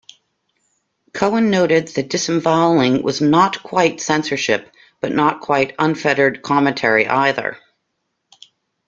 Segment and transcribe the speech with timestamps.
[1.13, 7.59] Cohen noted that disemvoweling was Not quite censorship, but not quite unfettered commentary either.